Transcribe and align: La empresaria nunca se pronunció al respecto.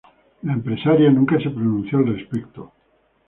La 0.41 0.53
empresaria 0.53 1.11
nunca 1.11 1.37
se 1.39 1.51
pronunció 1.51 1.99
al 1.99 2.07
respecto. 2.07 2.71